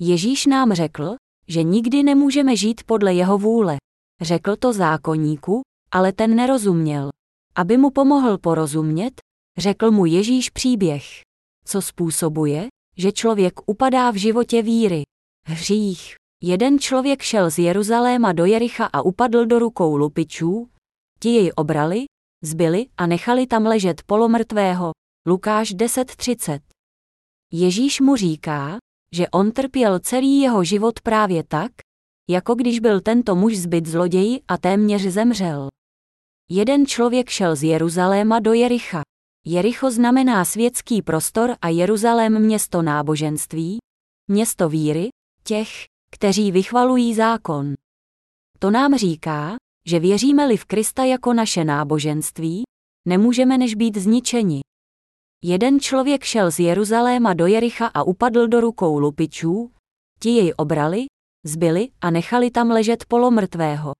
[0.00, 1.16] Ježíš nám řekl,
[1.48, 3.76] že nikdy nemůžeme žít podle jeho vůle.
[4.20, 7.10] Řekl to zákonníku, ale ten nerozuměl.
[7.58, 9.20] Aby mu pomohl porozumět,
[9.58, 11.04] řekl mu Ježíš příběh.
[11.64, 15.02] Co způsobuje, že člověk upadá v životě víry?
[15.48, 16.14] Hřích.
[16.42, 20.68] Jeden člověk šel z Jeruzaléma do Jericha a upadl do rukou lupičů,
[21.20, 22.04] ti jej obrali,
[22.44, 24.90] zbyli a nechali tam ležet polomrtvého.
[25.28, 26.60] Lukáš 10.30
[27.52, 28.76] Ježíš mu říká,
[29.12, 31.72] že on trpěl celý jeho život právě tak,
[32.30, 35.68] jako když byl tento muž zbyt zloději a téměř zemřel.
[36.50, 39.02] Jeden člověk šel z Jeruzaléma do Jericha.
[39.46, 43.78] Jericho znamená světský prostor a Jeruzalém město náboženství,
[44.30, 45.08] město víry,
[45.44, 45.68] těch,
[46.12, 47.74] kteří vychvalují zákon.
[48.58, 49.56] To nám říká,
[49.86, 52.62] že věříme-li v Krista jako naše náboženství,
[53.08, 54.60] nemůžeme než být zničeni.
[55.44, 59.70] Jeden člověk šel z Jeruzaléma do Jericha a upadl do rukou lupičů,
[60.20, 61.06] ti jej obrali,
[61.44, 63.92] zbyli a nechali tam ležet polomrtvého.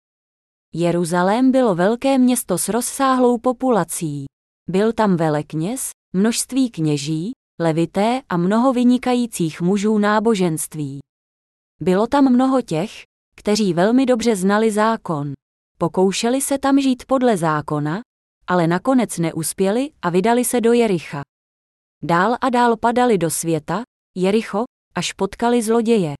[0.74, 4.24] Jeruzalém bylo velké město s rozsáhlou populací.
[4.70, 10.98] Byl tam velekněz, množství kněží, levité a mnoho vynikajících mužů náboženství.
[11.80, 12.90] Bylo tam mnoho těch,
[13.36, 15.32] kteří velmi dobře znali zákon.
[15.78, 18.00] Pokoušeli se tam žít podle zákona,
[18.46, 21.22] ale nakonec neuspěli a vydali se do Jericha.
[22.02, 23.82] Dál a dál padali do světa,
[24.16, 26.14] Jericho, až potkali zloděje.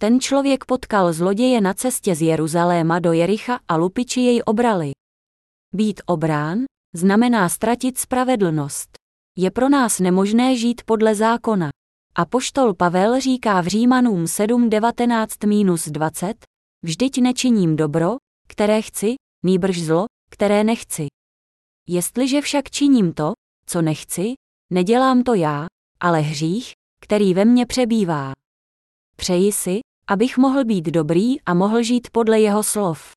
[0.00, 4.92] Ten člověk potkal zloděje na cestě z Jeruzaléma do Jericha a lupiči jej obrali.
[5.74, 6.58] Být obrán
[6.94, 8.90] znamená ztratit spravedlnost.
[9.36, 11.70] Je pro nás nemožné žít podle zákona.
[12.14, 16.34] A poštol Pavel říká v Římanům 7.19-20,
[16.82, 18.16] vždyť nečiním dobro,
[18.48, 21.06] které chci, nýbrž zlo, které nechci.
[21.88, 23.32] Jestliže však činím to,
[23.66, 24.34] co nechci,
[24.72, 25.66] nedělám to já,
[26.00, 28.32] ale hřích, který ve mně přebývá.
[29.16, 33.12] Přeji si, abych mohl být dobrý a mohl žít podle jeho slov.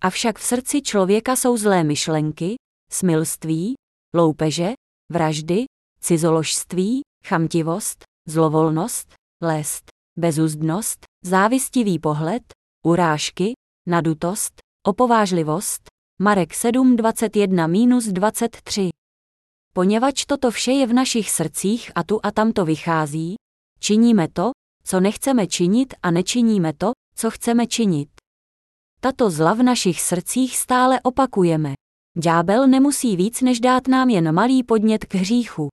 [0.00, 2.54] Avšak v srdci člověka jsou zlé myšlenky,
[2.90, 3.74] smilství,
[4.14, 4.72] loupeže,
[5.12, 5.64] vraždy,
[6.00, 9.84] cizoložství, chamtivost, zlovolnost, lest,
[10.18, 12.42] bezuzdnost, závistivý pohled,
[12.86, 13.52] urážky,
[13.88, 14.52] nadutost,
[14.86, 15.82] opovážlivost,
[16.20, 18.88] Marek 7.21-23.
[19.74, 23.34] Poněvadž toto vše je v našich srdcích a tu a tam to vychází,
[23.78, 24.50] činíme to,
[24.86, 28.08] co nechceme činit a nečiníme to, co chceme činit.
[29.00, 31.74] Tato zla v našich srdcích stále opakujeme.
[32.18, 35.68] Ďábel nemusí víc než dát nám jen malý podnět k hříchu.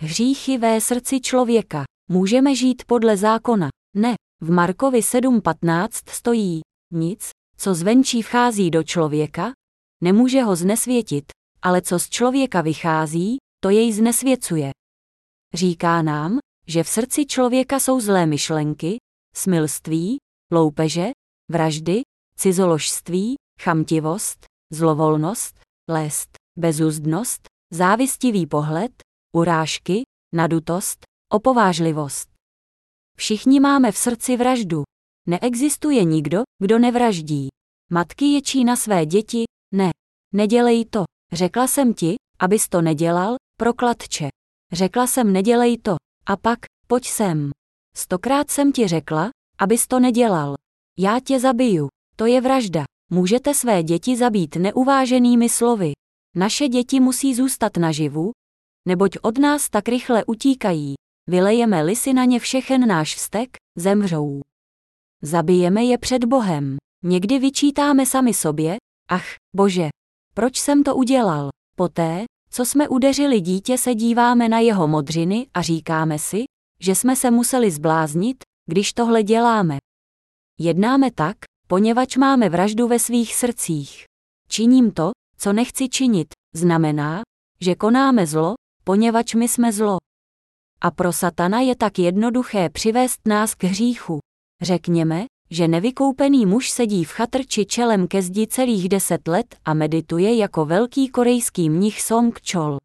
[0.00, 1.84] Hříchy ve srdci člověka.
[2.10, 3.68] Můžeme žít podle zákona.
[3.96, 4.14] Ne.
[4.40, 6.60] V Markovi 7.15 stojí
[6.92, 9.52] nic, co zvenčí vchází do člověka,
[10.02, 11.24] nemůže ho znesvětit,
[11.62, 14.70] ale co z člověka vychází, to jej znesvěcuje.
[15.54, 18.96] Říká nám, že v srdci člověka jsou zlé myšlenky,
[19.34, 20.16] smilství,
[20.52, 21.10] loupeže,
[21.50, 22.02] vraždy,
[22.36, 28.92] cizoložství, chamtivost, zlovolnost, lest, bezúzdnost, závistivý pohled,
[29.36, 30.02] urážky,
[30.34, 32.28] nadutost, opovážlivost.
[33.16, 34.82] Všichni máme v srdci vraždu.
[35.28, 37.48] Neexistuje nikdo, kdo nevraždí.
[37.90, 39.44] Matky ječí na své děti,
[39.74, 39.90] ne.
[40.34, 41.04] Nedělej to.
[41.32, 44.28] Řekla jsem ti, abys to nedělal, prokladče.
[44.72, 45.96] Řekla jsem nedělej to.
[46.26, 47.50] A pak, pojď sem.
[47.96, 50.54] Stokrát jsem ti řekla, abys to nedělal.
[50.98, 51.88] Já tě zabiju.
[52.16, 52.84] To je vražda.
[53.10, 55.92] Můžete své děti zabít neuváženými slovy.
[56.36, 58.30] Naše děti musí zůstat naživu,
[58.88, 60.94] neboť od nás tak rychle utíkají.
[61.28, 64.40] Vylejeme-li si na ně všechen náš vztek, zemřou.
[65.22, 66.76] Zabijeme je před Bohem.
[67.04, 68.76] Někdy vyčítáme sami sobě,
[69.08, 69.88] ach, bože,
[70.34, 71.48] proč jsem to udělal?
[71.76, 76.44] Poté, co jsme udeřili dítě, se díváme na jeho modřiny a říkáme si,
[76.80, 78.36] že jsme se museli zbláznit,
[78.66, 79.78] když tohle děláme.
[80.60, 81.36] Jednáme tak,
[81.66, 84.04] poněvadž máme vraždu ve svých srdcích.
[84.48, 87.22] Činím to, co nechci činit, znamená,
[87.60, 89.98] že konáme zlo, poněvadž my jsme zlo.
[90.80, 94.18] A pro satana je tak jednoduché přivést nás k hříchu.
[94.62, 100.36] Řekněme, že nevykoupený muž sedí v chatrči čelem ke zdi celých deset let a medituje
[100.36, 102.78] jako velký korejský mnich Song Chol.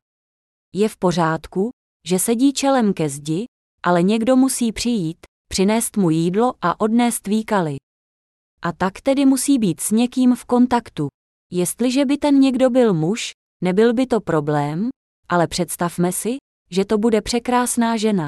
[0.75, 1.69] Je v pořádku,
[2.08, 3.45] že sedí čelem ke zdi,
[3.84, 5.17] ale někdo musí přijít,
[5.49, 7.75] přinést mu jídlo a odnést výkaly.
[8.62, 11.08] A tak tedy musí být s někým v kontaktu.
[11.51, 13.32] Jestliže by ten někdo byl muž,
[13.63, 14.89] nebyl by to problém,
[15.30, 16.38] ale představme si,
[16.71, 18.27] že to bude překrásná žena.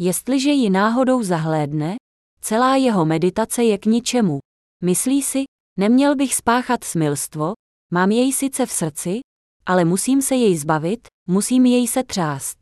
[0.00, 1.96] Jestliže ji náhodou zahlédne,
[2.46, 4.38] celá jeho meditace je k ničemu.
[4.84, 5.44] Myslí si,
[5.78, 7.52] neměl bych spáchat smilstvo,
[7.92, 9.20] mám jej sice v srdci,
[9.66, 12.58] ale musím se jej zbavit, musím jej se třást.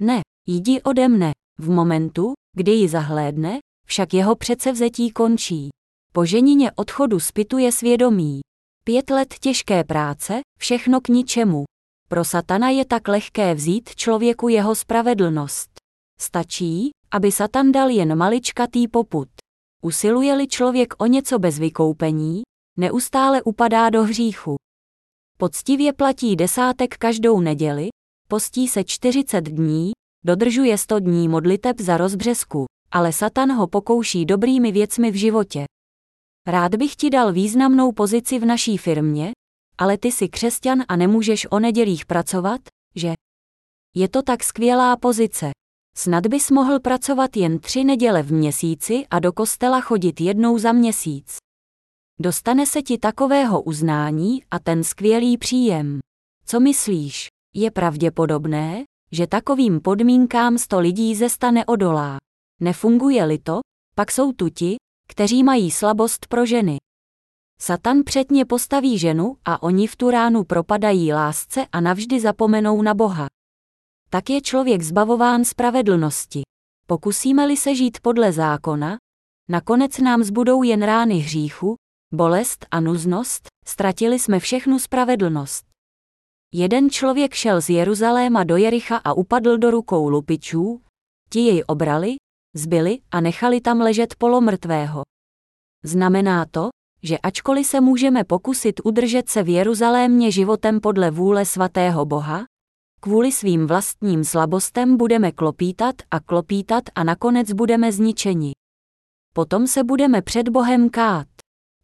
[0.00, 1.32] Ne, jdi ode mne.
[1.58, 5.68] V momentu, kdy ji zahlédne, však jeho předsevzetí končí.
[6.12, 8.40] Po ženině odchodu spituje svědomí.
[8.84, 11.64] Pět let těžké práce, všechno k ničemu.
[12.08, 15.70] Pro satana je tak lehké vzít člověku jeho spravedlnost.
[16.20, 19.28] Stačí, aby satan dal jen maličkatý poput.
[19.82, 22.42] Usiluje-li člověk o něco bez vykoupení,
[22.78, 24.56] neustále upadá do hříchu.
[25.38, 27.88] Poctivě platí desátek každou neděli,
[28.28, 29.92] postí se 40 dní,
[30.24, 35.64] dodržuje 100 dní modliteb za rozbřesku, ale Satan ho pokouší dobrými věcmi v životě.
[36.46, 39.32] Rád bych ti dal významnou pozici v naší firmě,
[39.78, 42.60] ale ty jsi křesťan a nemůžeš o nedělích pracovat,
[42.94, 43.12] že?
[43.94, 45.50] Je to tak skvělá pozice.
[46.02, 50.72] Snad bys mohl pracovat jen tři neděle v měsíci a do kostela chodit jednou za
[50.72, 51.36] měsíc.
[52.20, 55.98] Dostane se ti takového uznání a ten skvělý příjem.
[56.46, 57.28] Co myslíš?
[57.54, 62.18] Je pravděpodobné, že takovým podmínkám sto lidí ze stane odolá.
[62.60, 63.60] Nefunguje-li to,
[63.94, 64.76] pak jsou tu ti,
[65.08, 66.76] kteří mají slabost pro ženy.
[67.60, 72.94] Satan předně postaví ženu a oni v tu ránu propadají lásce a navždy zapomenou na
[72.94, 73.26] Boha.
[74.12, 76.42] Tak je člověk zbavován spravedlnosti.
[76.86, 78.96] Pokusíme-li se žít podle zákona,
[79.50, 81.74] nakonec nám zbudou jen rány hříchu,
[82.14, 85.64] bolest a nuznost, ztratili jsme všechnu spravedlnost.
[86.54, 90.82] Jeden člověk šel z Jeruzaléma do Jericha a upadl do rukou lupičů,
[91.30, 92.16] ti jej obrali,
[92.56, 95.02] zbyli a nechali tam ležet polomrtvého.
[95.84, 96.68] Znamená to,
[97.02, 102.44] že ačkoliv se můžeme pokusit udržet se v Jeruzalémě životem podle vůle svatého Boha,
[103.00, 108.52] kvůli svým vlastním slabostem budeme klopítat a klopítat a nakonec budeme zničeni.
[109.34, 111.26] Potom se budeme před Bohem kát.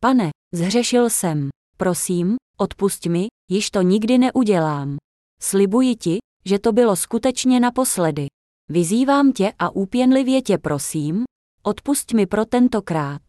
[0.00, 1.48] Pane, zhřešil jsem.
[1.76, 4.96] Prosím, odpust mi, již to nikdy neudělám.
[5.42, 8.26] Slibuji ti, že to bylo skutečně naposledy.
[8.70, 11.24] Vyzývám tě a úpěnlivě tě prosím,
[11.62, 13.22] odpust mi pro tentokrát.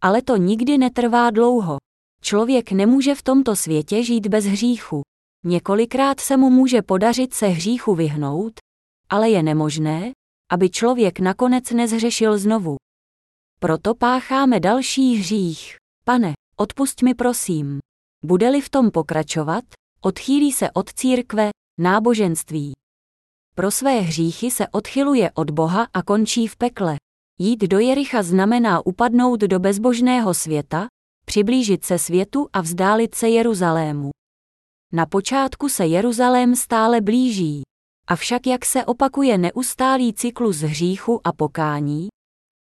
[0.00, 1.76] Ale to nikdy netrvá dlouho.
[2.22, 5.02] Člověk nemůže v tomto světě žít bez hříchu.
[5.44, 8.52] Několikrát se mu může podařit se hříchu vyhnout,
[9.08, 10.12] ale je nemožné,
[10.50, 12.76] aby člověk nakonec nezhřešil znovu.
[13.60, 15.76] Proto pácháme další hřích.
[16.04, 17.78] Pane, odpust mi prosím.
[18.24, 19.64] Bude-li v tom pokračovat,
[20.00, 22.72] odchýlí se od církve, náboženství.
[23.54, 26.96] Pro své hříchy se odchyluje od Boha a končí v pekle.
[27.38, 30.86] Jít do Jericha znamená upadnout do bezbožného světa,
[31.26, 34.10] přiblížit se světu a vzdálit se Jeruzalému.
[34.92, 37.62] Na počátku se Jeruzalém stále blíží,
[38.06, 42.08] avšak jak se opakuje neustálý cyklus hříchu a pokání,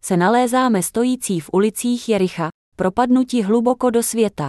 [0.03, 4.49] se nalézáme stojící v ulicích Jericha, propadnutí hluboko do světa.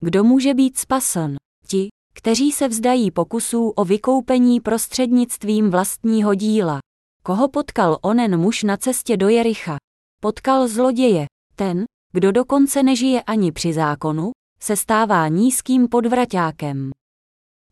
[0.00, 1.36] Kdo může být spasen?
[1.66, 6.78] Ti, kteří se vzdají pokusů o vykoupení prostřednictvím vlastního díla.
[7.22, 9.76] Koho potkal onen muž na cestě do Jericha?
[10.20, 14.30] Potkal zloděje, Ten, kdo dokonce nežije ani při zákonu,
[14.62, 16.90] se stává nízkým podvraťákem.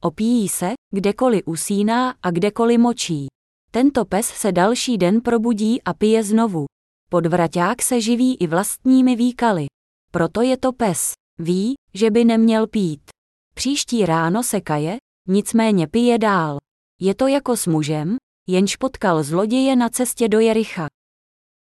[0.00, 3.26] Opíjí se, kdekoliv usíná a kdekoliv močí.
[3.70, 6.66] Tento pes se další den probudí a pije znovu.
[7.10, 9.66] Podvraťák se živí i vlastními výkaly.
[10.10, 11.12] Proto je to pes.
[11.38, 13.10] Ví, že by neměl pít.
[13.54, 14.96] Příští ráno se kaje,
[15.28, 16.58] nicméně pije dál.
[17.00, 18.16] Je to jako s mužem,
[18.48, 20.86] jenž potkal zloděje na cestě do Jericha.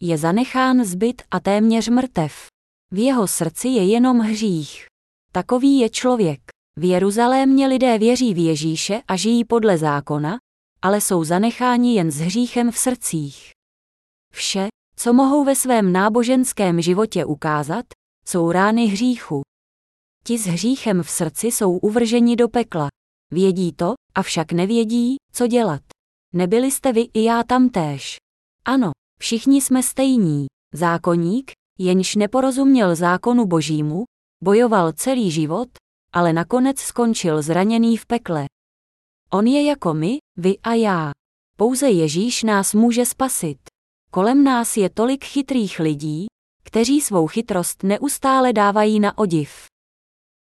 [0.02, 2.48] Je zanechán zbyt a téměř mrtev.
[2.92, 4.91] V jeho srdci je jenom hřích.
[5.32, 6.42] Takový je člověk.
[6.78, 10.38] V Jeruzalémě lidé věří v Ježíše a žijí podle zákona,
[10.82, 13.52] ale jsou zanecháni jen s hříchem v srdcích.
[14.34, 17.86] Vše, co mohou ve svém náboženském životě ukázat,
[18.26, 19.42] jsou rány hříchu.
[20.24, 22.88] Ti s hříchem v srdci jsou uvrženi do pekla.
[23.32, 25.82] Vědí to, avšak nevědí, co dělat.
[26.34, 28.18] Nebyli jste vy i já tamtéž.
[28.66, 30.46] Ano, všichni jsme stejní.
[30.74, 34.04] Zákonník, jenž neporozuměl zákonu božímu,
[34.44, 35.70] bojoval celý život,
[36.14, 38.46] ale nakonec skončil zraněný v pekle.
[39.32, 41.12] On je jako my, vy a já.
[41.58, 43.58] Pouze Ježíš nás může spasit.
[44.12, 46.26] Kolem nás je tolik chytrých lidí,
[46.64, 49.66] kteří svou chytrost neustále dávají na odiv.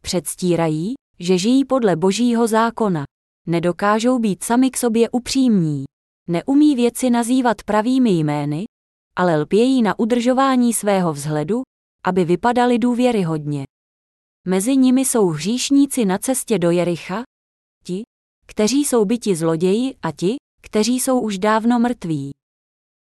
[0.01, 3.03] Předstírají, že žijí podle božího zákona.
[3.47, 5.83] Nedokážou být sami k sobě upřímní.
[6.29, 8.65] Neumí věci nazývat pravými jmény,
[9.15, 11.61] ale lpějí na udržování svého vzhledu,
[12.05, 13.63] aby vypadali důvěryhodně.
[14.47, 17.23] Mezi nimi jsou hříšníci na cestě do Jericha,
[17.83, 18.03] ti,
[18.45, 22.31] kteří jsou byti zloději a ti, kteří jsou už dávno mrtví.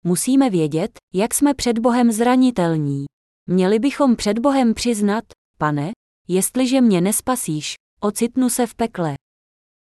[0.04, 3.04] Musíme vědět, jak jsme před Bohem zranitelní.
[3.46, 5.24] Měli bychom před Bohem přiznat,
[5.58, 5.92] pane,
[6.28, 9.14] jestliže mě nespasíš, ocitnu se v pekle.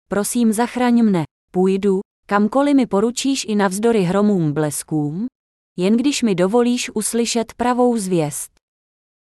[0.09, 5.27] Prosím zachraň mne, půjdu, kamkoliv mi poručíš i navzdory hromům bleskům,
[5.77, 8.56] jen když mi dovolíš uslyšet pravou zvěst.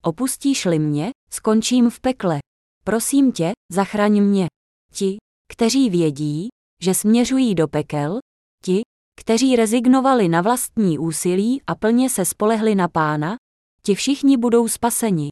[0.03, 2.39] Opustíš-li mě, skončím v pekle.
[2.83, 4.47] Prosím tě, zachraň mě.
[4.93, 5.17] Ti,
[5.51, 6.47] kteří vědí,
[6.81, 8.19] že směřují do pekel,
[8.63, 8.81] ti,
[9.19, 13.35] kteří rezignovali na vlastní úsilí a plně se spolehli na pána,
[13.81, 15.29] ti všichni budou spaseni.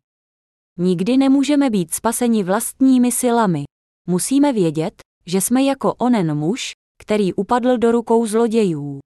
[0.80, 3.64] Nikdy nemůžeme být spaseni vlastními silami.
[4.08, 4.94] Musíme vědět,
[5.26, 9.00] že jsme jako onen muž, který upadl do rukou zlodějů.